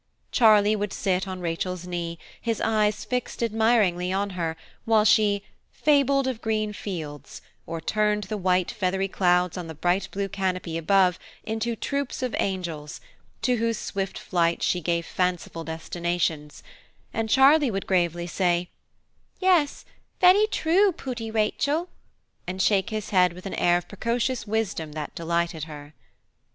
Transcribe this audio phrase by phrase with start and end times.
[0.31, 6.25] Charlie would sit on Rachel's knee, his eyes fixed admiringly on her, while she "fabled
[6.25, 11.19] of green fields," or turned the white feathery clouds on the bright blue canopy above
[11.43, 12.99] into troops of angels,
[13.43, 16.63] to whose swift flight she gave fanciful destinations;
[17.13, 18.71] and Charlie would gravely say,
[19.39, 19.85] "Yes,
[20.19, 21.89] veddy true, pooty Rachel,"
[22.47, 25.93] and shake his head with an air of precocious wisdom that delighted her.